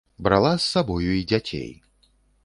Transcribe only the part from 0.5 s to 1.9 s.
з сабою і дзяцей.